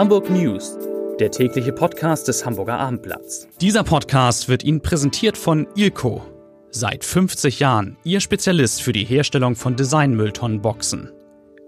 [0.00, 0.78] Hamburg News,
[1.20, 3.46] der tägliche Podcast des Hamburger Abendblatts.
[3.60, 6.22] Dieser Podcast wird Ihnen präsentiert von Ilko.
[6.70, 11.12] Seit 50 Jahren Ihr Spezialist für die Herstellung von Designmülltonnenboxen.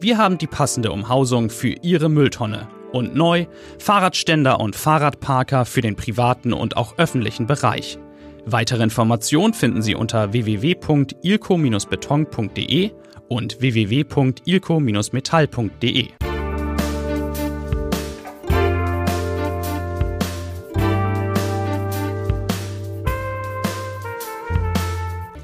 [0.00, 2.68] Wir haben die passende Umhausung für Ihre Mülltonne.
[2.90, 3.44] Und neu
[3.78, 7.98] Fahrradständer und Fahrradparker für den privaten und auch öffentlichen Bereich.
[8.46, 12.92] Weitere Informationen finden Sie unter www.ilco-beton.de
[13.28, 16.31] und www.ilco-metall.de.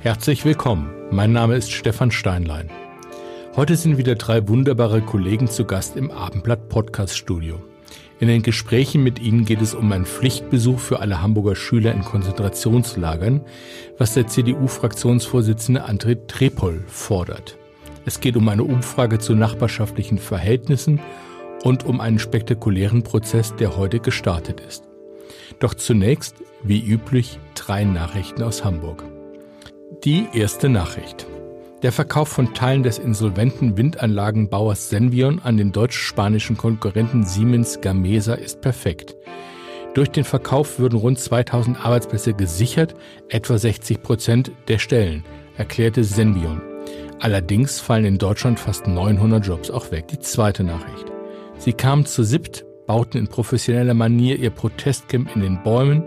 [0.09, 0.89] Herzlich willkommen.
[1.11, 2.71] Mein Name ist Stefan Steinlein.
[3.57, 7.61] Heute sind wieder drei wunderbare Kollegen zu Gast im Abendblatt Podcast Studio.
[8.19, 12.07] In den Gesprächen mit ihnen geht es um einen Pflichtbesuch für alle Hamburger Schüler in
[12.07, 13.43] Konzentrationslagern,
[13.99, 17.59] was der CDU-Fraktionsvorsitzende André Trepol fordert.
[18.07, 21.01] Es geht um eine Umfrage zu nachbarschaftlichen Verhältnissen
[21.65, 24.85] und um einen spektakulären Prozess, der heute gestartet ist.
[25.59, 29.05] Doch zunächst, wie üblich, drei Nachrichten aus Hamburg.
[30.05, 31.27] Die erste Nachricht.
[31.83, 38.61] Der Verkauf von Teilen des insolventen Windanlagenbauers Senvion an den deutsch-spanischen Konkurrenten Siemens Gamesa ist
[38.61, 39.17] perfekt.
[39.95, 42.95] Durch den Verkauf würden rund 2000 Arbeitsplätze gesichert,
[43.29, 45.25] etwa 60 Prozent der Stellen,
[45.57, 46.63] erklärte Senvion.
[47.19, 50.07] Allerdings fallen in Deutschland fast 900 Jobs auch weg.
[50.07, 51.07] Die zweite Nachricht.
[51.59, 56.05] Sie kamen zu SIPT, bauten in professioneller Manier ihr Protestcamp in den Bäumen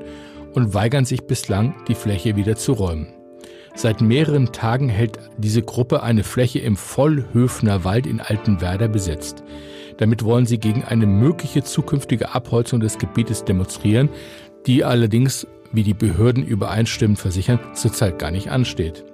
[0.54, 3.21] und weigern sich bislang, die Fläche wieder zu räumen.
[3.76, 9.44] Seit mehreren Tagen hält diese Gruppe eine Fläche im Vollhöfner Wald in Altenwerder besetzt.
[9.98, 14.10] Damit wollen sie gegen eine mögliche zukünftige Abholzung des Gebietes demonstrieren,
[14.66, 19.06] die allerdings, wie die Behörden übereinstimmend versichern, zurzeit gar nicht ansteht.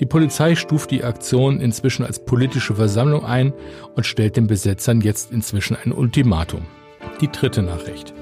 [0.00, 3.52] Die Polizei stuft die Aktion inzwischen als politische Versammlung ein
[3.94, 6.62] und stellt den Besetzern jetzt inzwischen ein Ultimatum.
[7.20, 8.14] Die dritte Nachricht.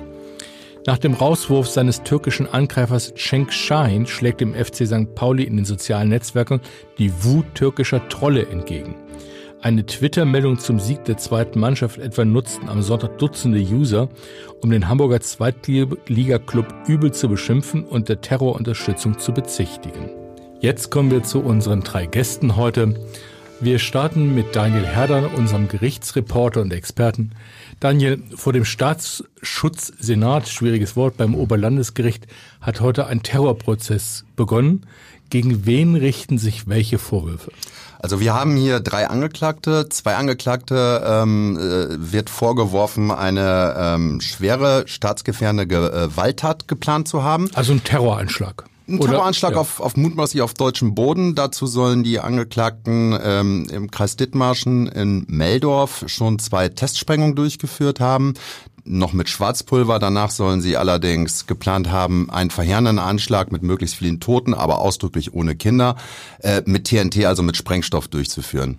[0.89, 5.15] Nach dem Rauswurf seines türkischen Angreifers Cenk Şahin schlägt dem FC St.
[5.15, 6.63] Pauli in den sozialen Netzwerken
[6.97, 8.95] die Wut türkischer Trolle entgegen.
[9.61, 14.09] Eine Twitter-Meldung zum Sieg der zweiten Mannschaft etwa nutzten am Sonntag Dutzende User,
[14.63, 20.09] um den Hamburger Zweitliga-Club übel zu beschimpfen und der Terrorunterstützung zu bezichtigen.
[20.61, 22.95] Jetzt kommen wir zu unseren drei Gästen heute.
[23.61, 27.33] Wir starten mit Daniel Herder, unserem Gerichtsreporter und Experten.
[27.81, 32.29] Daniel, vor dem Staatsschutzsenat, schwieriges Wort, beim Oberlandesgericht
[32.61, 34.87] hat heute ein Terrorprozess begonnen.
[35.31, 37.51] Gegen wen richten sich welche Vorwürfe?
[37.99, 39.89] Also wir haben hier drei Angeklagte.
[39.89, 47.51] Zwei Angeklagte ähm, äh, wird vorgeworfen, eine ähm, schwere staatsgefährdende Gewalttat geplant zu haben.
[47.55, 48.67] Also ein Terroranschlag.
[48.89, 49.59] Ein Terroranschlag ja.
[49.59, 51.35] auf, auf mutmaßlich auf deutschem Boden.
[51.35, 58.33] Dazu sollen die Angeklagten ähm, im Kreis Dithmarschen in Meldorf schon zwei Testsprengungen durchgeführt haben.
[58.85, 59.99] Noch mit Schwarzpulver.
[59.99, 65.35] Danach sollen sie allerdings geplant haben, einen verheerenden Anschlag mit möglichst vielen Toten, aber ausdrücklich
[65.35, 65.97] ohne Kinder,
[66.39, 68.79] äh, mit TNT, also mit Sprengstoff durchzuführen.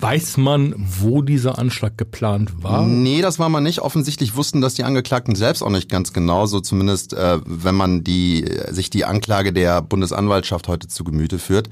[0.00, 2.84] Weiß man, wo dieser Anschlag geplant war?
[2.84, 3.80] Nee, das war man nicht.
[3.80, 8.02] Offensichtlich wussten das die Angeklagten selbst auch nicht ganz genau, so zumindest äh, wenn man
[8.02, 11.70] die sich die Anklage der Bundesanwaltschaft heute zu Gemüte führt.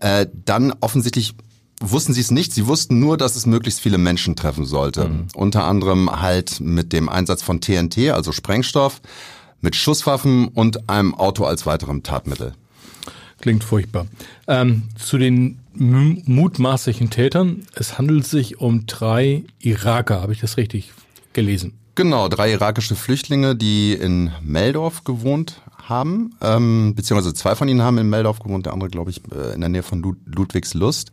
[0.00, 1.34] Äh, dann offensichtlich
[1.80, 2.52] wussten sie es nicht.
[2.52, 5.08] Sie wussten nur, dass es möglichst viele Menschen treffen sollte.
[5.08, 5.26] Mhm.
[5.34, 9.00] Unter anderem halt mit dem Einsatz von TNT, also Sprengstoff,
[9.60, 12.54] mit Schusswaffen und einem Auto als weiterem Tatmittel.
[13.40, 14.06] Klingt furchtbar.
[14.48, 17.66] Ähm, zu den mutmaßlichen Tätern.
[17.74, 20.20] Es handelt sich um drei Iraker.
[20.20, 20.92] Habe ich das richtig
[21.32, 21.78] gelesen?
[21.94, 27.98] Genau, drei irakische Flüchtlinge, die in Meldorf gewohnt haben, ähm, beziehungsweise zwei von ihnen haben
[27.98, 31.10] in Meldorf gewohnt, der andere, glaube ich, äh, in der Nähe von Ludwigslust.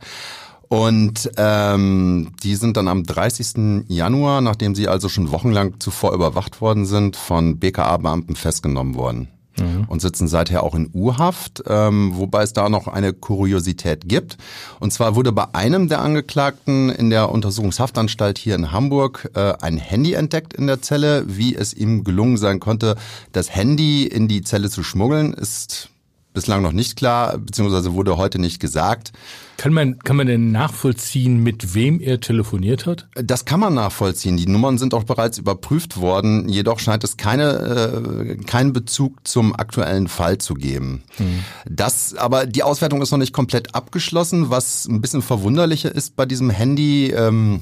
[0.68, 3.86] Und ähm, die sind dann am 30.
[3.88, 9.30] Januar, nachdem sie also schon wochenlang zuvor überwacht worden sind, von BKA-Beamten festgenommen worden
[9.60, 9.86] mhm.
[9.88, 14.38] und sitzen seither auch in U-Haft, ähm, wobei es da noch eine Kuriosität gibt.
[14.80, 19.78] Und zwar wurde bei einem der Angeklagten in der Untersuchungshaftanstalt hier in Hamburg äh, ein
[19.78, 21.26] Handy entdeckt in der Zelle.
[21.28, 22.96] Wie es ihm gelungen sein konnte,
[23.32, 25.90] das Handy in die Zelle zu schmuggeln, ist
[26.36, 29.12] bislang noch nicht klar, beziehungsweise wurde heute nicht gesagt.
[29.58, 33.08] Kann man, kann man denn nachvollziehen, mit wem er telefoniert hat?
[33.16, 34.38] Das kann man nachvollziehen.
[34.38, 36.50] Die Nummern sind auch bereits überprüft worden.
[36.50, 41.04] Jedoch scheint es keine, äh, keinen Bezug zum aktuellen Fall zu geben.
[41.18, 41.40] Mhm.
[41.68, 44.50] Das, aber die Auswertung ist noch nicht komplett abgeschlossen.
[44.50, 47.62] Was ein bisschen verwunderlicher ist bei diesem Handy, ähm,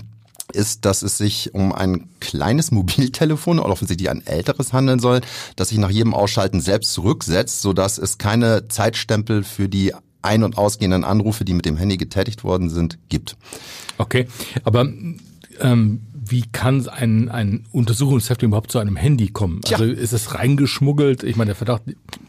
[0.51, 5.21] ist, dass es sich um ein kleines Mobiltelefon oder offensichtlich ein älteres handeln soll,
[5.55, 10.57] das sich nach jedem Ausschalten selbst zurücksetzt, sodass es keine Zeitstempel für die ein- und
[10.57, 13.35] ausgehenden Anrufe, die mit dem Handy getätigt worden sind, gibt.
[13.97, 14.27] Okay,
[14.63, 14.87] aber
[15.59, 19.61] ähm, wie kann ein, ein Untersuchungshäftling überhaupt zu einem Handy kommen?
[19.61, 19.77] Tja.
[19.77, 21.23] Also ist es reingeschmuggelt?
[21.23, 21.83] Ich meine, der Verdacht,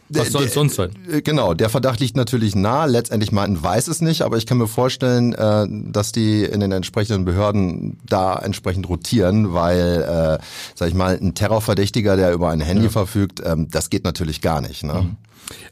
[0.08, 0.90] was soll es sonst sein?
[1.10, 2.84] Äh, Genau, der Verdacht liegt natürlich nah.
[2.84, 6.72] Letztendlich man weiß es nicht, aber ich kann mir vorstellen, äh, dass die in den
[6.72, 10.44] entsprechenden Behörden da entsprechend rotieren, weil, äh,
[10.74, 14.60] sag ich mal, ein Terrorverdächtiger, der über ein Handy verfügt, ähm, das geht natürlich gar
[14.60, 14.84] nicht.
[14.84, 15.16] Ne?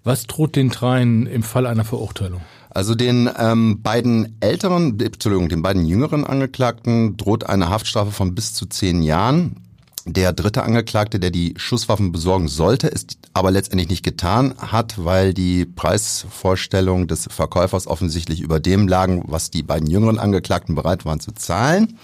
[0.04, 2.40] Was droht den dreien im Fall einer Verurteilung?
[2.74, 8.34] Also den ähm, beiden älteren, äh, Entschuldigung, den beiden jüngeren Angeklagten droht eine Haftstrafe von
[8.34, 9.56] bis zu zehn Jahren.
[10.04, 15.32] Der dritte Angeklagte, der die Schusswaffen besorgen sollte, ist aber letztendlich nicht getan hat, weil
[15.32, 21.20] die Preisvorstellungen des Verkäufers offensichtlich über dem lagen, was die beiden jüngeren Angeklagten bereit waren
[21.20, 21.98] zu zahlen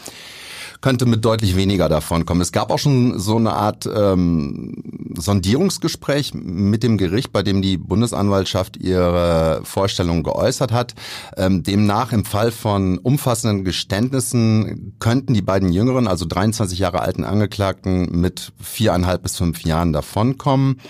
[0.81, 2.41] könnte mit deutlich weniger davon kommen.
[2.41, 7.77] Es gab auch schon so eine Art ähm, Sondierungsgespräch mit dem Gericht, bei dem die
[7.77, 10.95] Bundesanwaltschaft ihre Vorstellungen geäußert hat.
[11.37, 17.25] Ähm, demnach im Fall von umfassenden Geständnissen könnten die beiden jüngeren, also 23 Jahre alten
[17.25, 20.81] Angeklagten mit viereinhalb bis fünf Jahren davonkommen.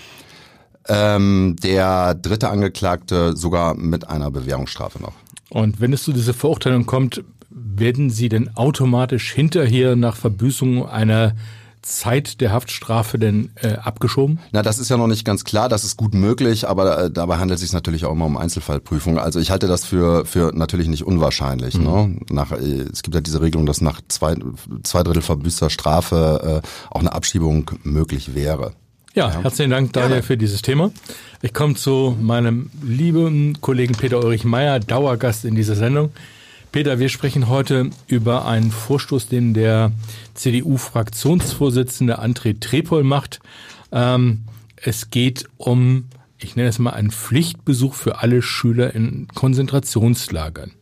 [0.87, 5.13] Ähm, der dritte Angeklagte sogar mit einer Bewährungsstrafe noch.
[5.49, 11.35] Und wenn es zu dieser Verurteilung kommt, werden Sie denn automatisch hinterher nach Verbüßung einer
[11.81, 14.39] Zeit der Haftstrafe denn äh, abgeschoben?
[14.51, 15.69] Na, das ist ja noch nicht ganz klar.
[15.69, 19.17] Das ist gut möglich, aber äh, dabei handelt es sich natürlich auch immer um Einzelfallprüfung.
[19.17, 21.77] Also ich halte das für für natürlich nicht unwahrscheinlich.
[21.77, 22.17] Ne?
[22.29, 24.35] Nach, äh, es gibt ja diese Regelung, dass nach zwei,
[24.83, 28.73] zwei Drittel verbüßter Strafe äh, auch eine Abschiebung möglich wäre.
[29.15, 30.91] Ja, herzlichen Dank, Daniel, für dieses Thema.
[31.41, 36.11] Ich komme zu meinem lieben Kollegen Peter Ulrich Meyer, Dauergast in dieser Sendung.
[36.71, 39.91] Peter, wir sprechen heute über einen Vorstoß, den der
[40.35, 43.39] CDU-Fraktionsvorsitzende André Trepol macht.
[43.91, 44.41] Ähm,
[44.75, 46.05] es geht um,
[46.37, 50.73] ich nenne es mal, einen Pflichtbesuch für alle Schüler in Konzentrationslagern.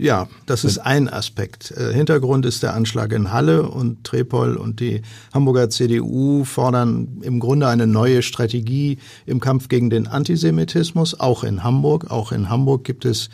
[0.00, 1.72] Ja, das ist ein Aspekt.
[1.72, 5.02] Äh, Hintergrund ist der Anschlag in Halle und Trepol und die
[5.34, 11.64] Hamburger CDU fordern im Grunde eine neue Strategie im Kampf gegen den Antisemitismus, auch in
[11.64, 12.12] Hamburg.
[12.12, 13.28] Auch in Hamburg gibt es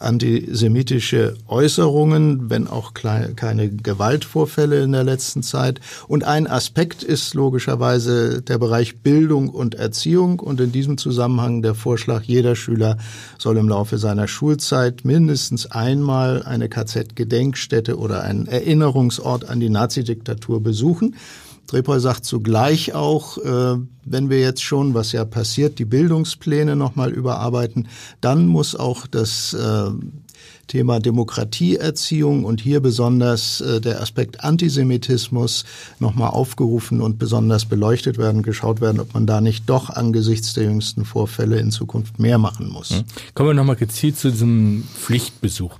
[0.00, 5.80] antisemitische Äußerungen, wenn auch keine Gewaltvorfälle in der letzten Zeit.
[6.08, 11.74] Und ein Aspekt ist logischerweise der Bereich Bildung und Erziehung und in diesem Zusammenhang der
[11.74, 12.98] Vorschlag, jeder Schüler
[13.38, 20.62] soll im Laufe seiner Schulzeit mindestens einmal eine KZ-Gedenkstätte oder einen Erinnerungsort an die Nazidiktatur
[20.62, 21.14] besuchen.
[21.66, 27.10] Trepol sagt zugleich auch, äh, wenn wir jetzt schon, was ja passiert, die Bildungspläne nochmal
[27.10, 27.88] überarbeiten,
[28.20, 29.90] dann muss auch das äh,
[30.66, 35.64] Thema Demokratieerziehung und hier besonders äh, der Aspekt Antisemitismus
[36.00, 40.64] nochmal aufgerufen und besonders beleuchtet werden, geschaut werden, ob man da nicht doch angesichts der
[40.64, 43.04] jüngsten Vorfälle in Zukunft mehr machen muss.
[43.34, 45.78] Kommen wir nochmal gezielt zu diesem Pflichtbesuch.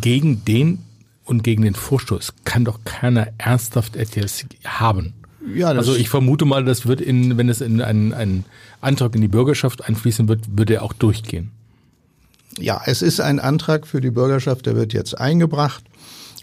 [0.00, 0.78] Gegen den
[1.24, 5.14] und gegen den Vorstoß kann doch keiner ernsthaft etwas haben.
[5.54, 8.44] Ja, also ich vermute mal, das wird in, wenn es in einen, einen
[8.80, 11.50] Antrag in die Bürgerschaft einfließen wird, wird er auch durchgehen.
[12.58, 15.84] Ja, es ist ein Antrag für die Bürgerschaft, der wird jetzt eingebracht.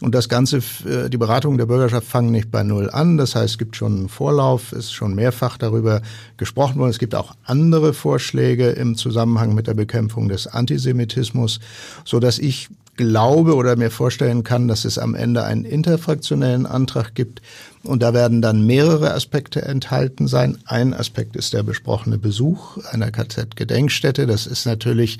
[0.02, 3.18] Und das Ganze, äh, die Beratungen der Bürgerschaft fangen nicht bei Null an.
[3.18, 6.02] Das heißt, es gibt schon einen Vorlauf, es ist schon mehrfach darüber
[6.38, 6.90] gesprochen worden.
[6.90, 11.60] Es gibt auch andere Vorschläge im Zusammenhang mit der Bekämpfung des Antisemitismus,
[12.04, 17.16] so dass ich glaube oder mir vorstellen kann, dass es am Ende einen interfraktionellen Antrag
[17.16, 17.42] gibt.
[17.84, 20.60] Und da werden dann mehrere Aspekte enthalten sein.
[20.66, 24.28] Ein Aspekt ist der besprochene Besuch einer KZ-Gedenkstätte.
[24.28, 25.20] Das ist natürlich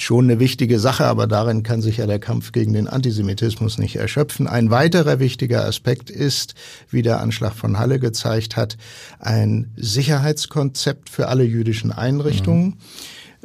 [0.00, 3.96] schon eine wichtige Sache, aber darin kann sich ja der Kampf gegen den Antisemitismus nicht
[3.96, 4.46] erschöpfen.
[4.46, 6.54] Ein weiterer wichtiger Aspekt ist,
[6.90, 8.76] wie der Anschlag von Halle gezeigt hat,
[9.18, 12.76] ein Sicherheitskonzept für alle jüdischen Einrichtungen.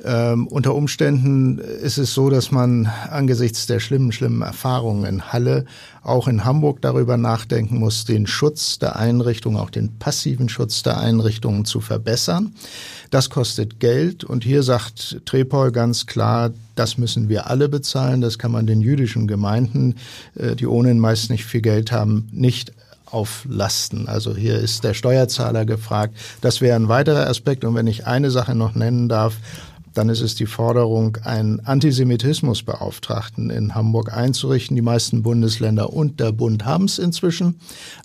[0.06, 5.66] Ähm, unter Umständen ist es so, dass man angesichts der schlimmen, schlimmen Erfahrungen in Halle
[6.04, 11.00] auch in Hamburg darüber nachdenken muss, den Schutz der Einrichtungen, auch den passiven Schutz der
[11.00, 12.54] Einrichtungen zu verbessern.
[13.12, 18.20] Das kostet Geld und hier sagt Trepol ganz klar, das müssen wir alle bezahlen.
[18.20, 19.96] Das kann man den jüdischen Gemeinden,
[20.36, 22.74] äh, die ohnehin meist nicht viel Geld haben, nicht
[23.06, 24.08] auflasten.
[24.08, 26.16] Also hier ist der Steuerzahler gefragt.
[26.42, 27.64] Das wäre ein weiterer Aspekt.
[27.64, 29.36] Und wenn ich eine Sache noch nennen darf,
[29.94, 34.76] dann ist es die Forderung, einen Antisemitismusbeauftragten in Hamburg einzurichten.
[34.76, 37.56] Die meisten Bundesländer und der Bund haben es inzwischen.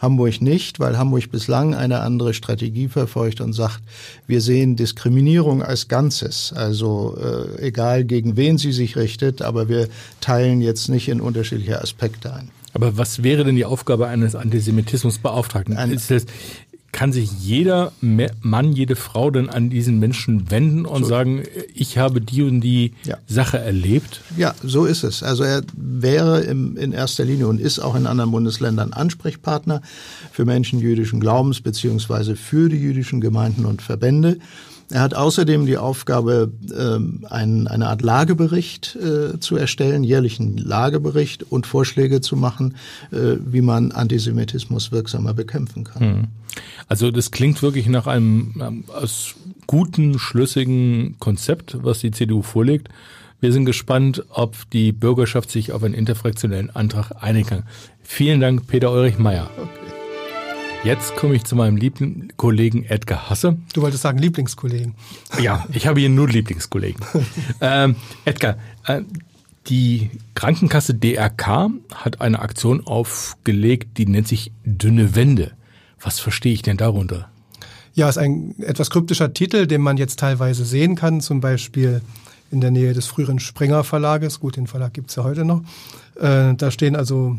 [0.00, 3.80] Hamburg nicht, weil Hamburg bislang eine andere Strategie verfolgt und sagt,
[4.26, 6.52] wir sehen Diskriminierung als Ganzes.
[6.54, 9.88] Also äh, egal gegen wen sie sich richtet, aber wir
[10.20, 12.50] teilen jetzt nicht in unterschiedliche Aspekte ein.
[12.74, 15.76] Aber was wäre denn die Aufgabe eines Antisemitismusbeauftragten?
[15.76, 16.26] Ein- Ist das,
[16.92, 21.08] kann sich jeder Mann, jede Frau dann an diesen Menschen wenden und so.
[21.08, 21.42] sagen,
[21.74, 23.18] ich habe die und die ja.
[23.26, 24.22] Sache erlebt?
[24.36, 25.22] Ja, so ist es.
[25.22, 29.82] Also er wäre im, in erster Linie und ist auch in anderen Bundesländern Ansprechpartner
[30.32, 34.38] für Menschen jüdischen Glaubens beziehungsweise für die jüdischen Gemeinden und Verbände.
[34.90, 41.44] Er hat außerdem die Aufgabe, ähm, einen, eine Art Lagebericht äh, zu erstellen, jährlichen Lagebericht
[41.50, 42.76] und Vorschläge zu machen,
[43.10, 46.00] äh, wie man Antisemitismus wirksamer bekämpfen kann.
[46.00, 46.24] Hm.
[46.88, 49.34] Also das klingt wirklich nach einem ähm, aus
[49.66, 52.88] guten, schlüssigen Konzept, was die CDU vorlegt.
[53.40, 57.62] Wir sind gespannt, ob die Bürgerschaft sich auf einen interfraktionellen Antrag einigen kann.
[58.02, 59.50] Vielen Dank, Peter Ulrich Meyer.
[59.56, 59.97] Okay.
[60.84, 63.58] Jetzt komme ich zu meinem lieben Kollegen Edgar Hasse.
[63.74, 64.94] Du wolltest sagen Lieblingskollegen.
[65.40, 67.04] Ja, ich habe hier nur Lieblingskollegen.
[67.60, 68.56] ähm, Edgar,
[68.86, 69.02] äh,
[69.66, 75.52] die Krankenkasse DRK hat eine Aktion aufgelegt, die nennt sich Dünne Wände.
[76.00, 77.28] Was verstehe ich denn darunter?
[77.94, 82.00] Ja, ist ein etwas kryptischer Titel, den man jetzt teilweise sehen kann, zum Beispiel
[82.50, 84.38] in der Nähe des früheren Springer Verlages.
[84.40, 85.62] Gut, den Verlag gibt's ja heute noch.
[86.14, 87.36] Äh, da stehen also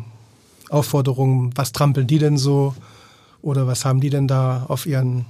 [0.69, 2.75] Aufforderungen, was trampeln die denn so?
[3.41, 5.25] Oder was haben die denn da auf ihren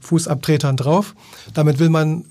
[0.00, 1.14] Fußabtretern drauf?
[1.52, 2.24] Damit will man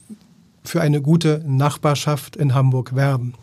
[0.63, 3.33] für eine gute Nachbarschaft in Hamburg werben.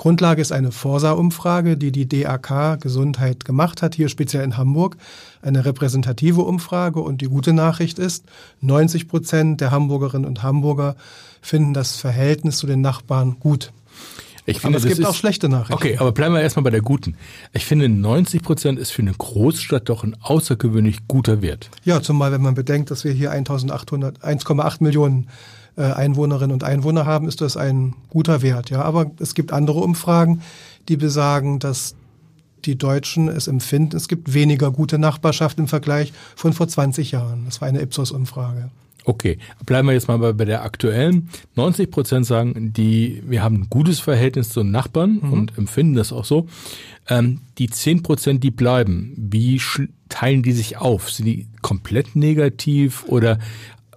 [0.00, 4.96] Grundlage ist eine Forsa-Umfrage, die die DAK Gesundheit gemacht hat, hier speziell in Hamburg.
[5.42, 8.24] Eine repräsentative Umfrage und die gute Nachricht ist,
[8.62, 10.96] 90 Prozent der Hamburgerinnen und Hamburger
[11.42, 13.72] finden das Verhältnis zu den Nachbarn gut.
[14.50, 15.74] Ich finde, aber es gibt auch schlechte Nachrichten.
[15.74, 17.16] Okay, aber bleiben wir erstmal bei der guten.
[17.52, 21.70] Ich finde, 90 Prozent ist für eine Großstadt doch ein außergewöhnlich guter Wert.
[21.84, 25.28] Ja, zumal wenn man bedenkt, dass wir hier 1.800, 1,8 Millionen
[25.76, 28.70] äh, Einwohnerinnen und Einwohner haben, ist das ein guter Wert.
[28.70, 30.42] Ja, aber es gibt andere Umfragen,
[30.88, 31.94] die besagen, dass
[32.64, 37.44] die Deutschen es empfinden, es gibt weniger gute Nachbarschaft im Vergleich von vor 20 Jahren.
[37.46, 38.70] Das war eine Ipsos-Umfrage.
[39.04, 41.28] Okay, bleiben wir jetzt mal bei, bei der aktuellen.
[41.56, 45.32] 90 Prozent sagen, die, wir haben ein gutes Verhältnis zu Nachbarn mhm.
[45.32, 46.46] und empfinden das auch so.
[47.08, 49.60] Ähm, die 10 Prozent, die bleiben, wie
[50.08, 51.10] teilen die sich auf?
[51.10, 53.38] Sind die komplett negativ oder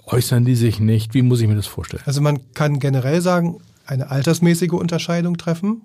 [0.05, 1.13] äußern die sich nicht?
[1.13, 2.03] Wie muss ich mir das vorstellen?
[2.05, 5.81] Also man kann generell sagen, eine altersmäßige Unterscheidung treffen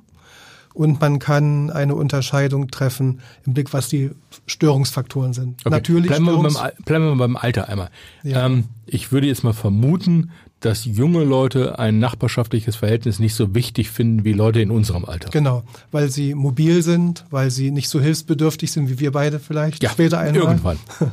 [0.75, 4.11] und man kann eine Unterscheidung treffen im Blick, was die
[4.47, 5.61] Störungsfaktoren sind.
[5.61, 5.71] Okay.
[5.71, 7.91] Natürlich bleiben, Störungs wir beim, bleiben wir beim Alter einmal.
[8.23, 8.47] Ja.
[8.47, 13.91] Ähm, ich würde jetzt mal vermuten, dass junge Leute ein nachbarschaftliches Verhältnis nicht so wichtig
[13.91, 15.31] finden wie Leute in unserem Alter.
[15.31, 19.83] Genau, weil sie mobil sind, weil sie nicht so hilfsbedürftig sind wie wir beide vielleicht
[19.83, 20.43] ja, später einmal.
[20.43, 20.79] Irgendwann.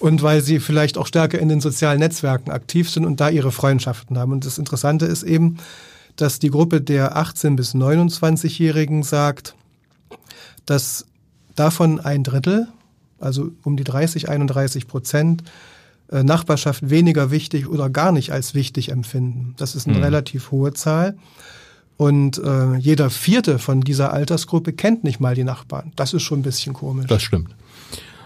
[0.00, 3.50] Und weil sie vielleicht auch stärker in den sozialen Netzwerken aktiv sind und da ihre
[3.50, 4.32] Freundschaften haben.
[4.32, 5.56] Und das Interessante ist eben,
[6.16, 9.54] dass die Gruppe der 18- bis 29-Jährigen sagt,
[10.66, 11.06] dass
[11.54, 12.68] davon ein Drittel,
[13.18, 15.42] also um die 30, 31 Prozent,
[16.10, 19.54] äh, Nachbarschaft weniger wichtig oder gar nicht als wichtig empfinden.
[19.56, 20.04] Das ist eine mhm.
[20.04, 21.16] relativ hohe Zahl.
[21.96, 25.92] Und äh, jeder vierte von dieser Altersgruppe kennt nicht mal die Nachbarn.
[25.96, 27.06] Das ist schon ein bisschen komisch.
[27.06, 27.54] Das stimmt.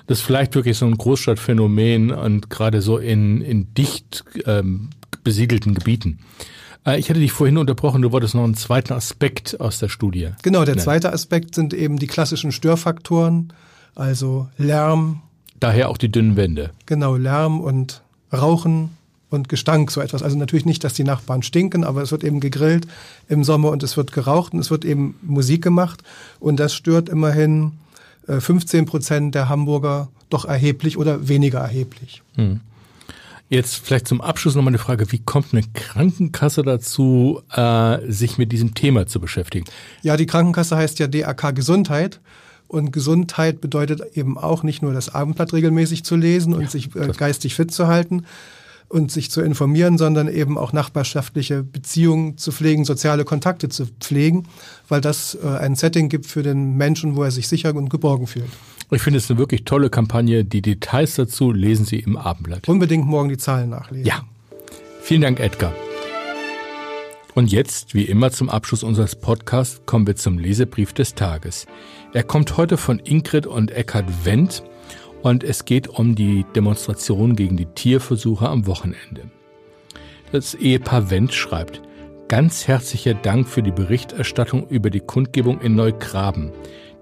[0.07, 4.88] Das ist vielleicht wirklich so ein Großstadtphänomen und gerade so in, in dicht ähm,
[5.23, 6.21] besiedelten Gebieten.
[6.88, 10.30] Äh, ich hatte dich vorhin unterbrochen, du wolltest noch einen zweiten Aspekt aus der Studie.
[10.42, 10.85] Genau, der nennen.
[10.85, 13.52] zweite Aspekt sind eben die klassischen Störfaktoren,
[13.95, 15.23] also Lärm.
[15.61, 16.71] Daher auch die dünnen Wände.
[16.87, 18.02] Genau, Lärm und
[18.33, 18.90] Rauchen
[19.30, 20.23] und Gestank, so etwas.
[20.23, 22.87] Also natürlich nicht, dass die Nachbarn stinken, aber es wird eben gegrillt
[23.28, 26.02] im Sommer und es wird geraucht und es wird eben Musik gemacht
[26.40, 27.73] und das stört immerhin
[28.26, 32.23] 15 äh, Prozent der Hamburger doch erheblich oder weniger erheblich.
[32.37, 32.61] Hm.
[33.48, 35.10] Jetzt vielleicht zum Abschluss nochmal eine Frage.
[35.10, 39.64] Wie kommt eine Krankenkasse dazu, äh, sich mit diesem Thema zu beschäftigen?
[40.02, 42.20] Ja, die Krankenkasse heißt ja DAK Gesundheit.
[42.66, 46.94] Und Gesundheit bedeutet eben auch nicht nur das Abendblatt regelmäßig zu lesen und ja, sich
[46.94, 48.26] äh, geistig fit zu halten
[48.88, 54.45] und sich zu informieren, sondern eben auch nachbarschaftliche Beziehungen zu pflegen, soziale Kontakte zu pflegen,
[54.88, 58.26] weil das äh, ein Setting gibt für den Menschen, wo er sich sicher und geborgen
[58.26, 58.49] fühlt.
[58.90, 60.45] Ich finde es eine wirklich tolle Kampagne.
[60.45, 62.68] Die Details dazu lesen Sie im Abendblatt.
[62.68, 64.07] Unbedingt morgen die Zahlen nachlesen.
[64.07, 64.23] Ja.
[65.02, 65.75] Vielen Dank, Edgar.
[67.35, 71.66] Und jetzt, wie immer zum Abschluss unseres Podcasts, kommen wir zum Lesebrief des Tages.
[72.14, 74.62] Er kommt heute von Ingrid und Eckhard Wendt
[75.22, 79.30] und es geht um die Demonstration gegen die Tierversuche am Wochenende.
[80.32, 81.82] Das Ehepaar Wendt schreibt,
[82.28, 86.52] Ganz herzlicher Dank für die Berichterstattung über die Kundgebung in Neugraben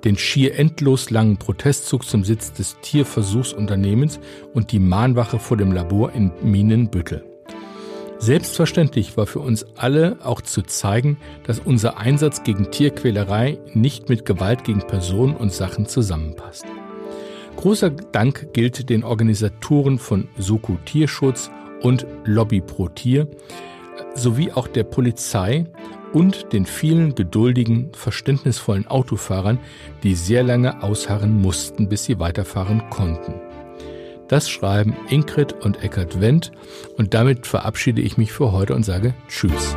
[0.06, 4.20] den schier endlos langen Protestzug zum Sitz des Tierversuchsunternehmens
[4.54, 7.25] und die Mahnwache vor dem Labor in Minenbüttel.
[8.18, 14.25] Selbstverständlich war für uns alle auch zu zeigen, dass unser Einsatz gegen Tierquälerei nicht mit
[14.25, 16.66] Gewalt gegen Personen und Sachen zusammenpasst.
[17.56, 21.50] Großer Dank gilt den Organisatoren von Soko Tierschutz
[21.82, 23.28] und Lobby Pro Tier
[24.14, 25.66] sowie auch der Polizei
[26.12, 29.58] und den vielen geduldigen, verständnisvollen Autofahrern,
[30.02, 33.34] die sehr lange ausharren mussten, bis sie weiterfahren konnten.
[34.28, 36.52] Das schreiben Ingrid und Eckert Wendt
[36.96, 39.76] und damit verabschiede ich mich für heute und sage Tschüss.